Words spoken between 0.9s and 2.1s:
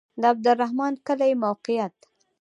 کلی موقعیت